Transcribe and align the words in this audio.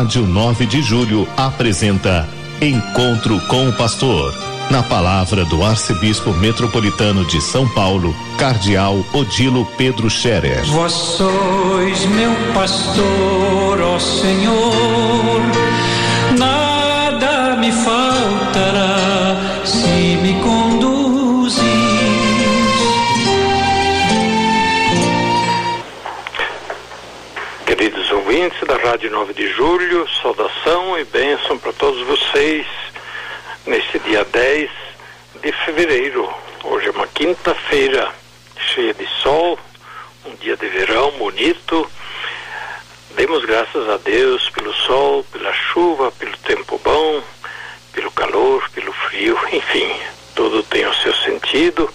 Rádio 0.00 0.26
9 0.26 0.64
de 0.64 0.80
Julho 0.80 1.28
apresenta 1.36 2.26
Encontro 2.58 3.38
com 3.48 3.68
o 3.68 3.72
Pastor. 3.74 4.34
Na 4.70 4.82
palavra 4.82 5.44
do 5.44 5.62
Arcebispo 5.62 6.32
Metropolitano 6.32 7.22
de 7.26 7.38
São 7.38 7.68
Paulo, 7.68 8.16
Cardeal 8.38 9.04
Odilo 9.12 9.66
Pedro 9.76 10.08
Scherer. 10.08 10.64
Vós 10.64 10.92
sois 10.92 12.06
meu 12.06 12.34
pastor, 12.54 13.78
ó 13.82 13.98
Senhor, 13.98 15.59
ouvintes 28.60 28.68
da 28.68 28.76
Rádio 28.76 29.10
9 29.10 29.34
de 29.34 29.48
Julho, 29.52 30.06
saudação 30.22 30.98
e 30.98 31.04
bênção 31.04 31.58
para 31.58 31.72
todos 31.72 32.00
vocês 32.06 32.66
neste 33.66 33.98
dia 34.00 34.24
10 34.24 34.70
de 35.42 35.52
fevereiro. 35.52 36.28
Hoje 36.64 36.88
é 36.88 36.90
uma 36.90 37.06
quinta-feira 37.06 38.10
cheia 38.56 38.92
de 38.94 39.06
sol, 39.22 39.58
um 40.26 40.34
dia 40.36 40.56
de 40.56 40.66
verão 40.68 41.10
bonito. 41.12 41.90
Demos 43.16 43.44
graças 43.44 43.88
a 43.88 43.96
Deus 43.98 44.48
pelo 44.50 44.72
sol, 44.74 45.24
pela 45.32 45.52
chuva, 45.52 46.10
pelo 46.12 46.36
tempo 46.38 46.80
bom, 46.82 47.22
pelo 47.92 48.10
calor, 48.10 48.68
pelo 48.70 48.92
frio, 48.92 49.38
enfim, 49.52 49.90
tudo 50.34 50.62
tem 50.62 50.86
o 50.86 50.94
seu 50.94 51.14
sentido, 51.14 51.92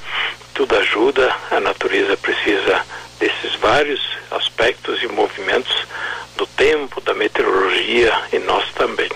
tudo 0.54 0.76
ajuda, 0.78 1.36
a 1.52 1.60
natureza 1.60 2.18
precisa 2.18 2.86
desses 3.20 3.56
vários 3.56 4.02
aspectos 4.32 5.02
e 5.02 5.08
movimentos 5.08 5.86
do 6.36 6.46
tempo, 6.48 7.02
da 7.02 7.14
meteorologia 7.14 8.14
e 8.32 8.40
nós 8.40 8.66
também. 8.74 9.10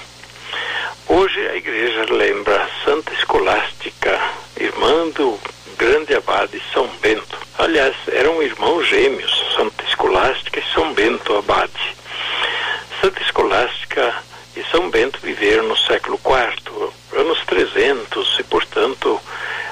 Hoje 1.08 1.40
a 1.48 1.56
igreja 1.56 2.06
lembra 2.10 2.70
Santa 2.86 3.14
Escolástica, 3.14 4.20
irmã 4.58 5.10
do 5.10 5.40
grande 5.78 6.14
abade 6.14 6.62
São 6.74 6.88
Bento. 7.02 7.38
Aliás, 7.58 7.96
eram 8.12 8.42
irmãos 8.44 8.88
gêmeos, 8.88 9.32
Santa 9.56 9.84
Escolástica 9.86 10.60
e 10.60 10.74
São 10.74 10.94
Bento 10.94 11.36
Abade. 11.36 11.96
Santa 13.02 13.22
Escolástica 13.22 14.14
e 14.56 14.64
São 14.72 14.90
Bento 14.90 15.20
viveram 15.22 15.64
no 15.64 15.78
século 15.78 16.20
IV, 16.24 16.92
anos 17.20 17.40
300, 17.46 18.40
e 18.40 18.44
portanto 18.44 19.20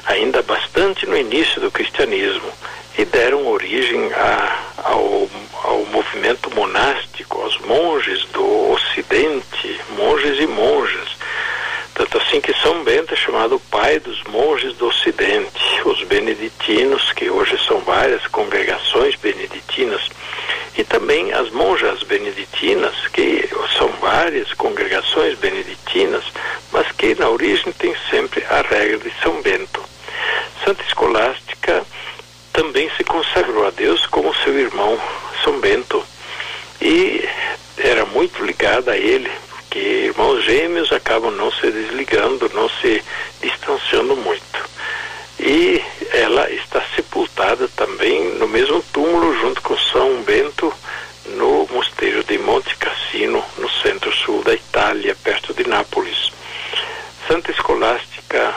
ainda 0.05 0.41
bastante 0.41 1.05
no 1.05 1.17
início 1.17 1.59
do 1.59 1.69
cristianismo, 1.69 2.51
e 2.97 3.05
deram 3.05 3.45
origem 3.47 4.11
a, 4.13 4.59
ao, 4.83 5.29
ao 5.63 5.85
movimento 5.91 6.49
monástico, 6.55 7.06
monges 7.67 8.23
do 8.27 8.71
Ocidente, 8.71 9.81
monges 9.97 10.39
e 10.39 10.47
monjas. 10.47 11.09
Tanto 11.93 12.17
assim 12.17 12.39
que 12.39 12.53
São 12.61 12.83
Bento 12.83 13.13
é 13.13 13.17
chamado 13.17 13.59
pai 13.71 13.99
dos 13.99 14.23
monges 14.23 14.73
do 14.75 14.87
Ocidente, 14.87 15.81
os 15.83 16.03
beneditinos, 16.03 17.11
que 17.11 17.29
hoje 17.29 17.57
são 17.65 17.79
várias 17.79 18.25
congregações 18.27 19.15
beneditinas, 19.15 20.01
e 20.77 20.83
também 20.83 21.33
as 21.33 21.49
monjas 21.49 22.03
beneditinas, 22.03 22.95
que 23.07 23.49
são 23.77 23.89
várias 23.99 24.53
congregações 24.53 25.37
beneditinas, 25.37 26.23
mas 26.71 26.91
que 26.91 27.15
na 27.15 27.29
origem 27.29 27.71
tem 27.73 27.95
sempre 28.09 28.45
a 28.45 28.61
regra 28.61 28.99
de 28.99 29.11
São 29.21 29.41
Bento. 29.41 29.83
Santa 30.63 30.83
Escolástica 30.83 31.83
também 32.53 32.89
se 32.95 33.03
consagrou 33.03 33.67
a 33.67 33.71
Deus 33.71 34.05
como 34.05 34.35
seu 34.35 34.57
irmão 34.57 34.99
São 35.43 35.59
Bento. 35.59 36.03
E 36.79 37.27
era 37.77 38.05
muito 38.05 38.43
ligada 38.43 38.91
a 38.91 38.97
ele, 38.97 39.31
que 39.69 39.79
irmãos 39.79 40.43
gêmeos 40.43 40.91
acabam 40.91 41.31
não 41.31 41.51
se 41.51 41.69
desligando, 41.69 42.49
não 42.53 42.69
se 42.69 43.03
distanciando 43.41 44.15
muito. 44.15 44.67
E 45.39 45.81
ela 46.11 46.49
está 46.51 46.81
sepultada 46.95 47.67
também 47.75 48.35
no 48.35 48.47
mesmo 48.47 48.83
túmulo 48.91 49.39
junto 49.39 49.61
com 49.61 49.77
São 49.77 50.21
Bento 50.23 50.73
no 51.35 51.67
mosteiro 51.71 52.23
de 52.23 52.37
Monte 52.39 52.75
Cassino, 52.77 53.43
no 53.57 53.69
centro-sul 53.69 54.43
da 54.43 54.53
Itália, 54.53 55.15
perto 55.23 55.53
de 55.53 55.67
Nápoles. 55.67 56.31
Santa 57.27 57.51
Escolástica 57.51 58.55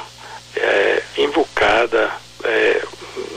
é 0.56 1.02
invocada 1.18 2.10
é, 2.44 2.82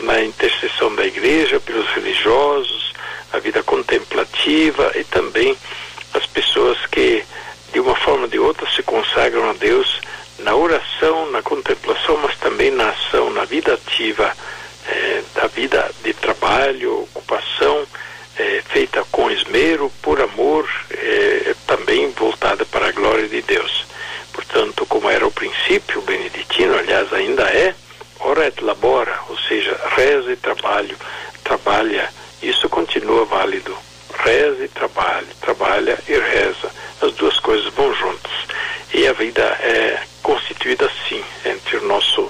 na 0.03 0.24
intercessão 0.24 0.96
da 0.96 1.06
igreja 1.06 1.59
pelos 1.59 1.90
religiosos, 1.90 2.94
a 3.31 3.40
vida 3.40 3.63
contemplativa 3.63 4.91
e 4.96 5.03
também 5.03 5.58
as 6.13 6.25
pessoas 6.28 6.78
que 6.85 7.24
de 7.72 7.79
uma 7.79 7.96
forma 7.96 8.23
ou 8.23 8.28
de 8.28 8.38
outra 8.38 8.69
se 8.69 8.84
consagram 8.84 9.50
a 9.50 9.53
Deus 9.53 10.00
na 10.40 10.56
oração, 10.56 11.31
na 11.31 11.33
contemplação, 11.44 12.18
mas 12.18 12.36
também 12.38 12.72
na 12.72 12.90
ação, 12.90 13.30
na 13.31 13.46
vida 13.46 13.74
ativa, 13.74 14.36
eh, 14.88 15.22
da 15.36 15.48
vida 15.48 15.92
de 16.04 16.14
trabalho, 16.14 17.08
ocupação, 17.14 17.86
eh, 18.38 18.64
feita 18.70 19.06
com 19.12 19.30
esmero, 19.30 19.92
por 20.02 20.20
amor, 20.22 20.68
eh, 20.92 21.56
também 21.68 22.09
voltada 22.12 22.66
para 22.66 22.88
a 22.88 22.92
glória 22.92 23.28
de 23.28 23.42
Deus. 23.42 23.86
Portanto, 24.32 24.86
como 24.88 25.09
era 25.09 25.28
o 25.28 25.32
princípio 25.32 26.02
beneditino, 26.02 26.76
aliás, 26.78 27.14
ainda 27.14 27.44
é, 27.44 27.76
ora 28.20 28.48
et 28.48 28.59
labora, 28.62 29.20
ou 29.30 29.38
seja, 29.38 29.80
reza 29.96 30.32
e 30.32 30.36
trabalho, 30.36 30.98
trabalha, 31.44 32.09
isso 32.42 32.68
continua 32.70 33.26
válido 33.26 33.78
reza 34.24 34.64
e 34.64 34.68
trabalha, 34.68 35.28
trabalha 35.42 36.00
e 36.08 36.14
reza. 36.14 36.72
As 37.02 37.12
duas 37.14 37.40
coisas 37.40 37.72
vão 37.74 37.94
juntas. 37.94 38.32
E 38.94 39.08
a 39.08 39.14
vida 39.14 39.42
é 39.42 40.00
constituída 40.22 40.86
assim, 40.86 41.24
entre 41.46 41.78
o 41.78 41.88
nosso 41.88 42.30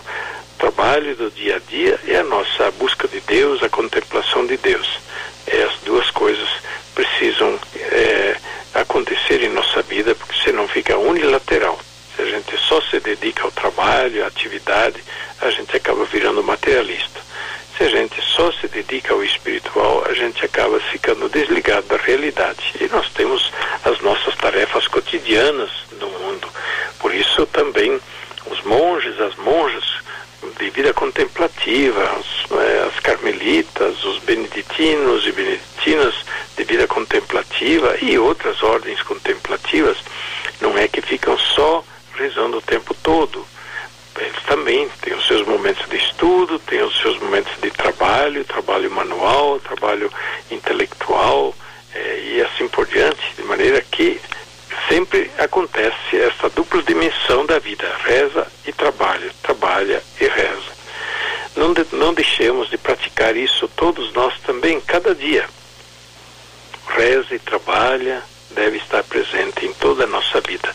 trabalho 0.57 1.15
do 1.15 1.29
dia 1.31 1.57
a 1.57 1.59
dia 1.59 1.99
e 2.05 2.15
a 2.15 2.23
nossa 2.23 2.71
busca 2.71 3.07
de 3.07 3.19
Deus, 3.21 3.61
a 3.61 3.69
contemplação 3.69 4.45
de 4.47 4.57
Deus. 4.57 4.99
E 5.45 5.61
as 5.61 5.75
duas 5.81 6.09
coisas 6.11 6.49
precisam 7.43 7.59
é, 7.91 8.35
acontecer 8.73 9.43
em 9.43 9.49
nossa 9.49 9.81
vida, 9.81 10.15
porque 10.15 10.41
senão 10.43 10.67
fica 10.67 10.97
unilateral. 10.97 11.79
Se 12.15 12.21
a 12.21 12.25
gente 12.25 12.57
só 12.57 12.79
se 12.81 12.99
dedica 12.99 13.43
ao 13.43 13.51
trabalho, 13.51 14.23
à 14.23 14.27
atividade, 14.27 15.03
a 15.41 15.49
gente 15.49 15.75
acaba 15.75 16.05
virando 16.05 16.43
materialista. 16.43 17.21
Se 17.77 17.83
a 17.83 17.89
gente 17.89 18.21
só 18.21 18.51
se 18.51 18.67
dedica 18.67 19.13
ao 19.13 19.23
espiritual, 19.23 20.05
a 20.07 20.13
gente 20.13 20.45
acaba 20.45 20.79
ficando 20.79 21.27
desligado 21.27 21.87
da 21.87 21.97
realidade. 21.97 22.73
E 22.79 22.87
nós 22.87 23.09
temos 23.09 23.51
as 23.83 23.99
nossas 24.01 24.35
tarefas 24.35 24.87
cotidianas 24.87 25.71
no 25.99 26.07
mundo. 26.07 26.47
Por 26.99 27.13
isso 27.13 27.45
também 27.47 27.99
os 28.45 28.61
monges, 28.61 29.19
as 29.19 29.35
monjas 29.37 29.83
de 30.59 30.69
vida 30.69 30.93
contemplativa, 30.93 32.03
as, 32.03 32.51
é, 32.59 32.87
as 32.87 32.99
carmelitas, 32.99 34.03
os 34.03 34.19
beneditinos 34.19 35.25
e 35.25 35.31
beneditinas 35.31 36.13
de 36.55 36.63
vida 36.63 36.87
contemplativa 36.87 37.02
e 38.01 38.17
outras 38.17 38.61
ordens 38.61 39.01
contemplativas, 39.01 39.97
não 40.61 40.77
é 40.77 40.87
que 40.87 41.01
ficam 41.01 41.37
só 41.37 41.83
rezando 42.15 42.57
o 42.57 42.61
tempo 42.61 42.93
todo 43.01 43.45
eles 44.19 44.43
também 44.43 44.87
têm 45.01 45.13
os 45.13 45.25
seus 45.25 45.45
momentos 45.45 45.87
de 45.89 45.97
estudo, 45.97 46.59
têm 46.59 46.81
os 46.83 46.95
seus 47.01 47.17
momentos 47.19 47.51
de 47.61 47.71
trabalho, 47.71 48.45
trabalho 48.45 48.91
manual, 48.91 49.59
trabalho 49.59 50.11
intelectual 50.51 51.55
eh, 51.93 52.19
e 52.35 52.41
assim 52.41 52.67
por 52.67 52.85
diante, 52.85 53.33
de 53.35 53.43
maneira 53.43 53.81
que 53.81 54.21
sempre 54.87 55.31
acontece 55.37 56.15
essa 56.15 56.49
dupla 56.49 56.81
dimensão 56.83 57.45
da 57.45 57.57
vida, 57.57 57.89
reza 58.03 58.47
e 58.67 58.71
trabalho, 58.71 59.31
trabalha 59.41 60.03
e 60.19 60.27
reza. 60.27 60.73
Não, 61.55 61.73
de, 61.73 61.85
não 61.93 62.13
deixemos 62.13 62.69
de 62.69 62.77
praticar 62.77 63.35
isso 63.35 63.67
todos 63.75 64.13
nós 64.13 64.33
também, 64.41 64.79
cada 64.81 65.15
dia. 65.15 65.47
Reza 66.95 67.33
e 67.33 67.39
trabalha 67.39 68.21
deve 68.51 68.77
estar 68.77 69.03
presente 69.03 69.65
em 69.65 69.73
toda 69.73 70.03
a 70.03 70.07
nossa 70.07 70.39
vida. 70.41 70.69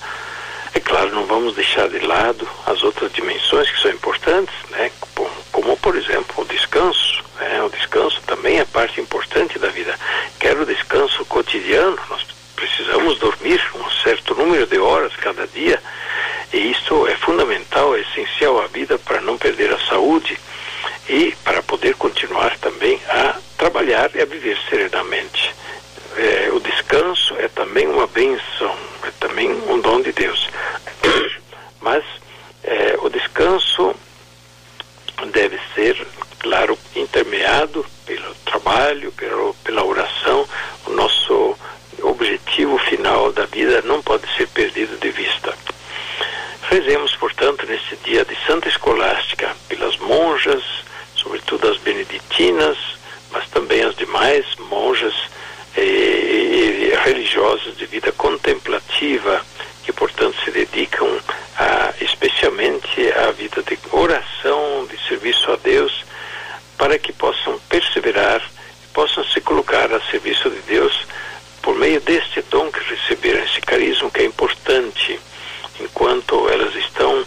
É 0.74 0.80
claro, 0.80 1.14
não 1.14 1.26
vamos 1.26 1.54
deixar 1.54 1.88
de 1.88 2.00
lado 2.00 2.46
as 2.66 2.82
outras 2.82 3.12
dimensões 3.12 3.70
que 3.70 3.80
são 3.80 3.90
importantes, 3.90 4.54
né? 4.70 4.90
como, 5.14 5.30
como 5.52 5.76
por 5.76 5.96
exemplo 5.96 6.42
o 6.42 6.44
descanso. 6.44 7.22
Né? 7.36 7.62
O 7.62 7.70
descanso 7.70 8.20
também 8.26 8.58
é 8.58 8.64
parte 8.64 9.00
importante 9.00 9.58
da 9.58 9.68
vida. 9.68 9.94
Quer 10.40 10.58
o 10.58 10.66
descanso 10.66 11.24
cotidiano, 11.26 11.98
nós 12.10 12.26
precisamos 12.56 13.18
dormir 13.18 13.60
um 13.76 13.90
certo 14.02 14.34
número 14.34 14.66
de 14.66 14.78
horas 14.78 15.14
cada 15.16 15.46
dia, 15.46 15.80
e 16.52 16.72
isso 16.72 17.06
é 17.06 17.14
fundamental, 17.16 17.94
é 17.94 18.00
essencial 18.00 18.60
à 18.60 18.66
vida 18.66 18.98
para 18.98 19.20
não 19.20 19.38
perder 19.38 19.72
a 19.72 19.78
saúde 19.86 20.38
e 21.08 21.34
para 21.44 21.62
poder 21.62 21.94
continuar 21.94 22.56
também 22.58 23.00
a 23.08 23.36
trabalhar 23.56 24.10
e 24.14 24.20
a 24.20 24.24
viver 24.24 24.58
serenamente. 24.68 25.54
É, 26.16 26.50
o 26.52 26.58
descanso 26.58 27.34
é 27.38 27.48
também 27.48 27.86
uma 27.86 28.06
benção, 28.06 28.74
é 29.04 29.10
também 29.20 29.50
um 29.50 29.80
dom 29.80 30.00
de 30.02 30.10
Deus. 30.10 30.48
Mas 31.80 32.04
é, 32.64 32.98
o 33.00 33.08
descanso 33.48 33.94
deve 35.32 35.58
ser, 35.74 36.06
claro, 36.38 36.78
intermeado 36.94 37.84
pelo 38.04 38.34
trabalho, 38.44 39.10
pelo, 39.12 39.54
pela 39.64 39.84
oração. 39.84 40.46
O 40.86 40.90
nosso 40.90 41.56
objetivo 42.02 42.78
final 42.78 43.32
da 43.32 43.46
vida 43.46 43.82
não 43.82 44.02
pode 44.02 44.26
perdido 44.48 44.98
de 44.98 45.10
vista. 45.10 45.56
Rezemos, 46.70 47.16
portanto, 47.16 47.66
nesse 47.66 47.96
dia 48.04 48.24
de 48.24 48.36
Santa 48.46 48.68
Escolástica, 48.68 49.56
pelas 49.68 49.96
monjas, 49.96 50.62
sobretudo 51.16 51.68
as 51.68 51.78
beneditinas, 51.78 52.76
mas 53.30 53.48
também 53.48 53.82
as 53.82 53.96
demais 53.96 54.44
monjas 54.70 55.14
e, 55.76 55.80
e, 55.80 56.90
e 56.92 56.96
religiosas 57.04 57.76
de 57.76 57.86
vida 57.86 58.12
contemplativa, 58.12 59.42
que, 59.84 59.92
portanto, 59.92 60.36
se 60.44 60.50
dedicam 60.50 61.18
a, 61.58 61.94
especialmente 62.00 63.10
à 63.12 63.30
vida 63.32 63.62
de 63.62 63.78
oração, 63.90 64.86
de 64.90 65.08
serviço 65.08 65.50
a 65.50 65.56
Deus, 65.56 66.04
para 66.76 66.98
que 66.98 67.12
possam 67.12 67.58
perseverar, 67.68 68.42
possam 68.94 69.24
se 69.24 69.40
colocar 69.40 69.92
a 69.92 70.00
serviço 70.10 70.48
de 70.50 70.60
Deus 70.60 71.06
por 71.60 71.74
meio 71.76 71.97
deste 72.08 72.40
dom 72.50 72.72
que 72.72 72.80
receberam, 72.94 73.44
esse 73.44 73.60
carisma 73.60 74.10
que 74.10 74.22
é 74.22 74.24
importante, 74.24 75.20
enquanto 75.78 76.48
elas 76.48 76.74
estão 76.74 77.22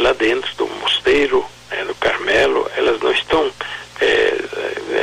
lá 0.00 0.12
dentro 0.12 0.52
do 0.56 0.66
mosteiro, 0.66 1.46
é, 1.70 1.84
no 1.84 1.94
Carmelo, 1.94 2.68
elas 2.76 3.00
não 3.00 3.12
estão 3.12 3.52
é, 4.00 4.34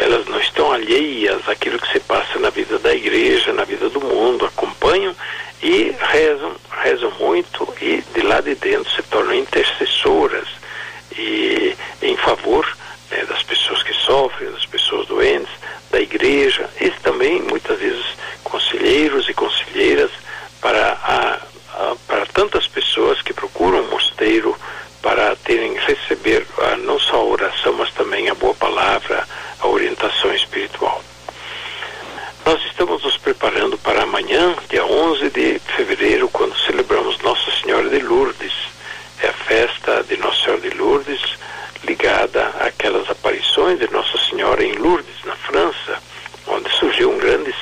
elas 0.04 0.28
não 0.28 0.38
estão 0.38 0.74
alheias 0.74 1.48
àquilo 1.48 1.80
que 1.80 1.94
se 1.94 2.00
passa 2.02 2.38
na 2.40 2.50
vida 2.50 2.78
da 2.78 2.94
igreja, 2.94 3.54
na 3.54 3.64
vida 3.64 3.88
do 3.88 4.02
mundo, 4.02 4.46
acompanham 4.46 5.16
e 5.64 5.96
rezam, 5.98 6.54
rezam 6.84 7.12
muito 7.12 7.74
e 7.82 8.04
de 8.14 8.22
lá 8.24 8.42
de 8.42 8.54
dentro 8.56 8.92
se 8.92 9.02
tornam 9.04 9.34
intercessoras. 9.34 10.48
E 11.18 11.74
em 12.02 12.18
favor 12.18 12.68
né, 13.10 13.24
das 13.26 13.42
pessoas 13.44 13.82
que 13.82 13.94
sofrem, 13.94 14.52
das 14.52 14.66
pessoas 14.66 15.08
doentes, 15.08 15.52
da 15.90 16.02
igreja 16.02 16.70
e 16.80 16.90
também 17.02 17.42
muitas 17.42 17.80
vezes 17.80 18.06
conselheiros 18.44 19.30
e 19.30 19.34
conselheiras 19.34 20.12
para, 20.60 20.92
a, 20.92 21.40
a, 21.74 21.96
para 22.08 22.26
tantas 22.28 22.68
pessoas 22.68 23.22
que 23.22 23.34
procuram 23.34 23.80
um 23.80 23.90
mosteiro 23.90 24.56
para 25.02 25.36
terem 25.38 25.74
receber 25.76 26.46
a, 26.58 26.76
não 26.78 27.00
só 27.00 27.16
a 27.16 27.24
oração, 27.24 27.74
mas 27.74 27.92
também 27.94 28.30
a 28.30 28.36
boa 28.36 28.54
palavra, 28.54 29.28
a 29.60 29.68
orientação 29.68 30.34
espiritual. 30.34 31.02
Nós 32.46 32.64
estamos 32.66 33.04
nos 33.04 33.18
preparando 33.18 33.78
para 33.78 34.04
amanhã, 34.04 34.56
dia 34.70 34.86
11 34.86 35.30
de 35.30 35.60
fevereiro, 35.76 36.28
quando 36.30 36.58
celebramos 36.66 37.18
Nossa 37.20 37.52
Senhora 37.62 37.90
de 37.90 38.00
Lourdes. 38.00 38.54
É 39.22 39.28
a 39.28 39.34
festa 39.34 40.04
de 40.04 40.18
Nossa 40.18 40.44
Senhora 40.44 40.62
de 40.62 40.70
Lourdes, 40.72 41.22
ligada 41.84 42.48
àquelas 42.60 43.10
aparições 43.10 43.80
de 43.80 43.90
Nossa 43.92 44.18
Senhora 44.30 44.64
em 44.64 44.74
Lourdes, 44.74 45.24
na 45.26 45.36
França, 45.36 46.02
onde 46.48 46.70
surgiu 46.78 47.12
um 47.12 47.18
grande 47.18 47.54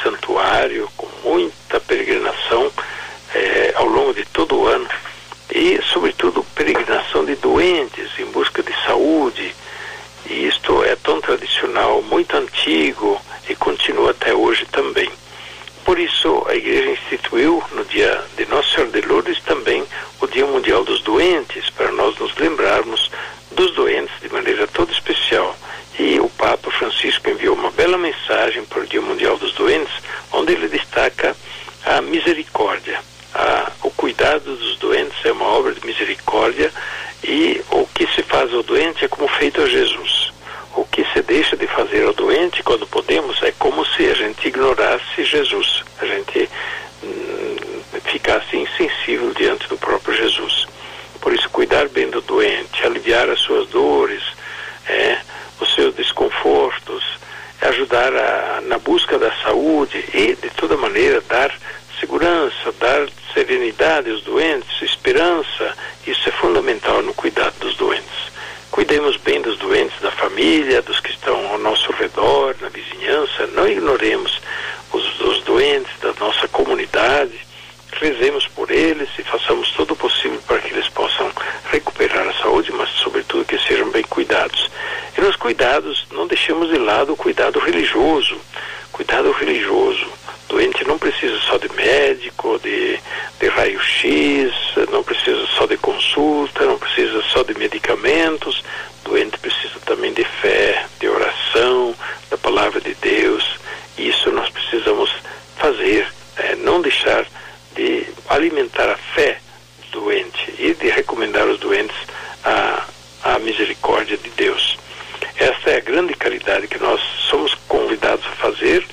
santuário 0.60 0.90
com 0.98 1.08
muita 1.24 1.80
peregrinação 1.80 2.70
eh, 3.34 3.74
ao 3.76 3.86
longo 3.86 4.14
de 4.14 4.26
todo 4.26 4.58
o 4.58 4.68
ano 4.68 4.88
e, 5.54 5.80
sobretudo, 5.82 6.46
peregrinação 6.54 7.24
de 7.24 7.36
doentes 7.36 8.10
em 8.20 8.26
busca 8.26 8.62
de 8.62 8.74
saúde. 8.86 9.56
E 10.26 10.48
isto 10.48 10.84
é 10.84 10.96
tão 10.96 11.22
tradicional, 11.22 12.02
muito 12.02 12.36
antigo 12.36 13.20
e 13.48 13.56
continua 13.56 14.12
até 14.12 14.34
hoje 14.34 14.66
também. 14.66 15.10
Por 15.86 15.98
isso, 15.98 16.46
a 16.48 16.56
Igreja 16.56 16.92
instituiu, 16.92 17.64
no 17.72 17.84
dia 17.86 18.22
de 18.38 18.46
Nossa 18.46 18.70
Senhora 18.70 18.92
de 18.92 19.08
Lourdes, 19.08 19.42
também 19.42 19.84
o 20.22 20.28
Dia 20.28 20.46
Mundial 20.46 20.84
dos 20.84 21.02
Doentes, 21.02 21.70
para 21.70 21.92
nós 21.92 22.18
nos 22.20 22.36
lembrarmos 22.36 23.10
dos 23.52 23.74
doentes 23.74 24.14
de 24.22 24.30
maneira 24.32 24.68
toda 24.68 24.92
especial. 24.92 25.56
E 25.98 26.20
o 26.20 26.30
Papa 26.30 26.72
Francisco 26.72 27.30
enviou 27.30 27.56
uma 27.56 27.72
bela 27.72 27.98
mensagem 27.98 28.64
para 28.64 28.80
o 28.82 28.88
Dia 28.88 29.02
Mundial 29.02 29.38
dos 29.38 29.52
Doentes, 29.54 29.94
onde 30.32 30.54
ele 30.54 30.70
destaca 30.70 31.36
a 31.86 31.99
misericórdia. 32.10 33.00
A, 33.34 33.72
o 33.84 33.92
cuidado 33.92 34.56
dos 34.56 34.78
doentes 34.78 35.18
é 35.24 35.32
uma 35.32 35.46
obra 35.46 35.74
de 35.74 35.86
misericórdia 35.86 36.72
e 37.24 37.62
o 37.72 37.86
que 37.88 38.08
se 38.08 38.24
faz 38.24 38.54
ao 38.54 38.64
doente 38.64 39.06
é 39.06 39.08
como 39.08 39.28
feito 39.28 39.62
a 39.62 39.68
Jesus. 39.68 40.32
O 40.76 40.86
que 40.86 41.06
se 41.14 41.22
deixa 41.22 41.56
de 41.56 41.68
fazer 41.68 42.06
ao 42.06 42.14
doente 42.14 42.64
quando 42.64 42.88
podemos 42.88 43.42
é 43.44 43.52
como 43.52 43.86
se 43.86 44.10
a 44.10 44.14
gente 44.14 44.48
ignorasse 44.48 45.24
Jesus, 45.24 45.84
a 46.00 46.06
gente 46.06 46.50
hum, 47.04 47.56
ficasse 48.06 48.58
insensível 48.58 49.34
diante 49.34 49.68
do 49.68 49.78
próprio 49.78 50.16
Jesus. 50.16 50.68
Por 51.22 51.34
isso, 51.34 51.50
cuidar 51.50 51.88
bem 51.90 52.10
do 52.10 52.22
doente, 52.22 52.86
aliviar 52.86 53.30
as 53.30 53.40
suas 53.42 53.68
dores, 53.68 54.24
é, 54.88 55.20
os 55.60 55.74
seus 55.76 55.94
desconfortos, 55.96 57.04
ajudar 57.62 58.16
a, 58.16 58.62
na 58.62 58.78
busca 58.78 59.18
da 59.18 59.32
saúde 59.44 60.04
e, 60.14 60.36
de 60.36 60.50
toda 60.52 60.78
maneira, 60.78 61.22
dar 61.28 61.54
segurança, 62.00 62.72
dar 62.80 63.08
serenidade 63.34 64.10
aos 64.10 64.22
doentes, 64.24 64.82
esperança, 64.82 65.76
isso 66.06 66.30
é 66.30 66.32
fundamental 66.32 67.02
no 67.02 67.14
cuidado 67.14 67.54
dos 67.60 67.76
doentes. 67.76 68.30
Cuidemos 68.72 69.18
bem 69.18 69.42
dos 69.42 69.58
doentes 69.58 70.00
da 70.00 70.12
família, 70.12 70.82
dos 70.82 71.00
que 71.00 71.12
estão 71.12 71.52
ao 71.52 71.58
nosso 71.58 71.92
redor, 71.94 72.56
na 72.62 72.70
vizinhança, 72.70 73.48
não 73.48 73.68
ignoremos 73.68 74.40
os, 74.94 75.20
os 75.22 75.42
doentes 75.42 75.92
da 76.00 76.14
nossa 76.20 76.48
comunidade, 76.48 77.34
rezemos 77.94 78.48
por 78.48 78.72
eles 78.72 79.10
e 79.18 79.24
façamos 79.24 79.72
todo 79.72 79.92
o 79.92 79.96
possível 79.96 80.40
para 80.48 80.60
que 80.60 80.74
eles 80.74 80.88
possam 80.90 81.30
recuperar 81.72 82.28
a 82.28 82.34
saúde, 82.34 82.72
mas 82.72 82.90
sobretudo 82.92 83.46
que 83.46 83.58
sejam 83.60 83.90
bem 83.90 84.04
cuidados. 84.04 84.70
E 85.18 85.22
nos 85.22 85.36
cuidados, 85.36 86.06
não 86.12 86.28
deixemos 86.28 86.70
de 86.70 86.78
lado 86.78 87.14
o 87.14 87.18
cuidado 87.18 87.60
religioso. 87.60 88.38
Cuidado 88.92 89.32
religioso 89.32 89.99
precisa 91.20 91.38
só 91.42 91.58
de 91.58 91.70
médico, 91.74 92.58
de, 92.60 92.98
de 93.40 93.48
raio-x, 93.50 94.54
não 94.90 95.04
precisa 95.04 95.46
só 95.48 95.66
de 95.66 95.76
consulta, 95.78 96.66
não 96.66 96.80
precisa 96.80 97.22
só 97.24 97.44
de 97.44 97.54
medicamentos. 97.56 98.64
Doente 99.04 99.38
precisa 99.38 99.80
também 99.86 100.14
de 100.14 100.24
fé, 100.24 100.86
de 100.98 101.10
oração, 101.10 101.94
da 102.30 102.38
palavra 102.38 102.80
de 102.80 102.94
Deus. 102.96 103.60
Isso 103.98 104.32
nós 104.32 104.50
precisamos 104.50 105.14
fazer, 105.58 106.08
é, 106.38 106.56
não 106.56 106.82
deixar 106.82 107.26
de 107.76 108.08
alimentar 108.30 108.90
a 108.90 108.98
fé 108.98 109.40
do 109.92 110.02
doente 110.02 110.54
e 110.58 110.74
de 110.74 110.90
recomendar 110.90 111.46
aos 111.48 111.60
doentes 111.60 111.98
a, 112.46 112.86
a 113.24 113.40
misericórdia 113.40 114.16
de 114.16 114.30
Deus. 114.30 114.78
Esta 115.36 115.72
é 115.72 115.78
a 115.78 115.82
grande 115.82 116.14
caridade 116.14 116.68
que 116.68 116.80
nós 116.80 117.02
somos 117.30 117.54
convidados 117.68 118.26
a 118.26 118.36
fazer 118.36 118.86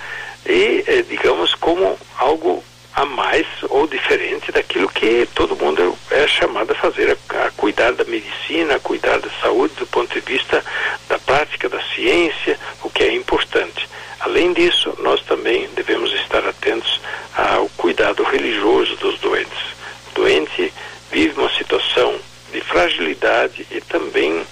e, 0.48 0.84
eh, 0.86 1.02
digamos, 1.08 1.54
como 1.54 1.98
algo 2.18 2.62
a 2.94 3.04
mais 3.04 3.46
ou 3.68 3.86
diferente 3.86 4.50
daquilo 4.50 4.88
que 4.88 5.28
todo 5.34 5.54
mundo 5.54 5.96
é 6.10 6.26
chamado 6.26 6.72
a 6.72 6.74
fazer, 6.74 7.18
a, 7.30 7.46
a, 7.46 7.50
cuidar 7.50 7.92
da 7.92 8.04
medicina, 8.04 8.76
a 8.76 8.80
cuidar 8.80 9.18
da 9.18 9.28
saúde 9.42 9.74
do 9.74 9.86
ponto 9.86 10.12
de 10.14 10.20
vista 10.20 10.64
da 11.06 11.18
prática 11.18 11.68
da 11.68 11.82
ciência, 11.94 12.58
o 12.82 12.88
que 12.88 13.02
é 13.02 13.14
importante. 13.14 13.86
Além 14.20 14.54
disso, 14.54 14.94
nós 15.00 15.20
também 15.24 15.68
devemos 15.74 16.10
estar 16.14 16.46
atentos 16.48 17.00
ao 17.36 17.68
cuidado 17.76 18.22
religioso 18.22 18.96
dos 18.96 19.18
doentes. 19.18 19.76
O 20.10 20.14
doente 20.14 20.72
vive 21.12 21.38
uma 21.38 21.50
situação 21.50 22.18
de 22.50 22.62
fragilidade 22.62 23.66
e 23.70 23.80
também 23.82 24.42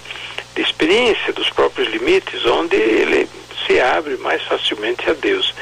de 0.55 0.61
experiência 0.61 1.33
dos 1.33 1.49
próprios 1.49 1.89
limites, 1.89 2.45
onde 2.45 2.75
ele 2.75 3.27
se 3.65 3.79
abre 3.79 4.17
mais 4.17 4.43
facilmente 4.43 5.09
a 5.09 5.13
Deus 5.13 5.53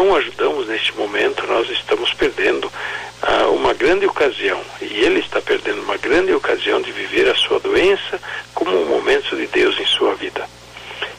não 0.00 0.16
ajudamos 0.16 0.66
neste 0.66 0.96
momento, 0.96 1.46
nós 1.46 1.68
estamos 1.68 2.14
perdendo 2.14 2.72
ah, 3.20 3.48
uma 3.48 3.74
grande 3.74 4.06
ocasião. 4.06 4.58
E 4.80 5.04
ele 5.04 5.20
está 5.20 5.42
perdendo 5.42 5.82
uma 5.82 5.98
grande 5.98 6.32
ocasião 6.32 6.80
de 6.80 6.90
viver 6.90 7.28
a 7.28 7.34
sua 7.34 7.60
doença 7.60 8.18
como 8.54 8.70
um 8.70 8.86
momento 8.86 9.36
de 9.36 9.46
Deus 9.46 9.78
em 9.78 9.84
sua 9.84 10.14
vida. 10.14 10.48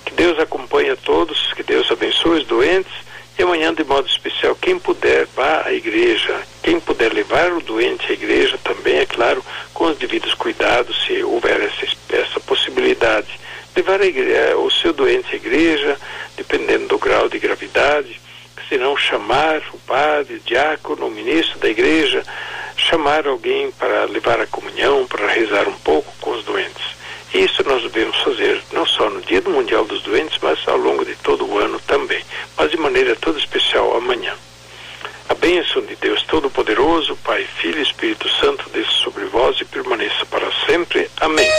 Que 0.03 0.13
Deus 0.15 0.39
acompanhe 0.39 0.89
a 0.89 0.95
todos, 0.95 1.53
que 1.53 1.61
Deus 1.61 1.91
abençoe 1.91 2.39
os 2.39 2.47
doentes. 2.47 2.91
E 3.37 3.43
amanhã, 3.43 3.71
de 3.71 3.83
modo 3.83 4.07
especial, 4.07 4.55
quem 4.55 4.79
puder, 4.79 5.27
vá 5.35 5.61
à 5.63 5.71
igreja. 5.71 6.41
Quem 6.63 6.79
puder 6.79 7.13
levar 7.13 7.53
o 7.53 7.61
doente 7.61 8.11
à 8.11 8.13
igreja 8.13 8.57
também, 8.63 8.97
é 8.97 9.05
claro, 9.05 9.45
com 9.75 9.85
os 9.85 9.97
devidos 9.97 10.33
cuidados, 10.33 11.05
se 11.05 11.23
houver 11.23 11.61
essa, 11.61 11.85
essa 12.09 12.39
possibilidade 12.39 13.39
levar 13.75 14.01
igreja, 14.01 14.57
o 14.57 14.69
seu 14.69 14.91
doente 14.91 15.33
à 15.33 15.35
igreja, 15.35 15.97
dependendo 16.35 16.87
do 16.87 16.97
grau 16.97 17.29
de 17.29 17.39
gravidade, 17.39 18.19
se 18.71 18.77
não 18.77 18.95
chamar 18.95 19.61
o 19.73 19.77
padre, 19.79 20.35
o 20.35 20.39
diácono, 20.39 21.07
o 21.07 21.11
ministro 21.11 21.59
da 21.59 21.67
igreja, 21.67 22.23
chamar 22.77 23.27
alguém 23.27 23.69
para 23.69 24.05
levar 24.05 24.39
a 24.39 24.47
comunhão, 24.47 25.05
para 25.05 25.27
rezar 25.27 25.67
um 25.67 25.77
pouco 25.79 26.09
com 26.21 26.31
os 26.31 26.45
doentes. 26.45 26.95
Isso 27.33 27.61
nós 27.67 27.83
devemos 27.83 28.15
fazer 28.21 28.61
não 28.71 28.85
só 28.85 29.09
no 29.09 29.19
Dia 29.19 29.41
do 29.41 29.49
Mundial 29.49 29.83
dos 29.83 30.01
Doentes, 30.03 30.39
mas 30.41 30.57
ao 30.69 30.77
longo 30.77 31.03
de 31.03 31.17
todo 31.17 31.45
o 31.45 31.57
ano 31.57 31.81
também, 31.81 32.23
mas 32.57 32.71
de 32.71 32.77
maneira 32.77 33.13
toda 33.17 33.37
especial 33.37 33.93
amanhã. 33.97 34.33
A 35.27 35.33
bênção 35.33 35.81
de 35.81 35.97
Deus 35.97 36.23
Todo-Poderoso, 36.23 37.17
Pai, 37.25 37.45
Filho 37.57 37.79
e 37.79 37.83
Espírito 37.83 38.29
Santo, 38.39 38.69
desça 38.69 38.91
sobre 39.03 39.25
vós 39.25 39.59
e 39.59 39.65
permaneça 39.65 40.25
para 40.27 40.49
sempre. 40.65 41.09
Amém. 41.19 41.49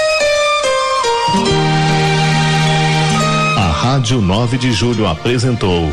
Rádio 3.83 4.23
9 4.23 4.57
de 4.57 4.73
Julho 4.73 5.07
apresentou 5.07 5.93